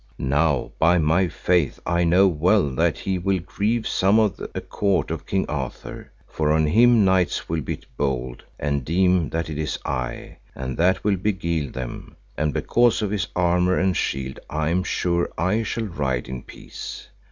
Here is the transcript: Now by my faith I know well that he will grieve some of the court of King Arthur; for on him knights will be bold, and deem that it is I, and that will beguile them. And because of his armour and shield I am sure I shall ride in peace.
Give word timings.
Now 0.33 0.71
by 0.79 0.97
my 0.97 1.27
faith 1.27 1.79
I 1.85 2.05
know 2.05 2.27
well 2.27 2.71
that 2.71 2.97
he 2.97 3.19
will 3.19 3.37
grieve 3.37 3.87
some 3.87 4.17
of 4.17 4.35
the 4.35 4.47
court 4.59 5.11
of 5.11 5.27
King 5.27 5.45
Arthur; 5.47 6.11
for 6.27 6.51
on 6.51 6.65
him 6.65 7.05
knights 7.05 7.47
will 7.47 7.61
be 7.61 7.81
bold, 7.97 8.41
and 8.59 8.83
deem 8.83 9.29
that 9.29 9.47
it 9.47 9.59
is 9.59 9.77
I, 9.85 10.37
and 10.55 10.75
that 10.77 11.03
will 11.03 11.17
beguile 11.17 11.69
them. 11.69 12.15
And 12.35 12.51
because 12.51 13.03
of 13.03 13.11
his 13.11 13.27
armour 13.35 13.77
and 13.77 13.95
shield 13.95 14.39
I 14.49 14.69
am 14.71 14.83
sure 14.83 15.29
I 15.37 15.61
shall 15.61 15.85
ride 15.85 16.27
in 16.27 16.41
peace. 16.41 17.09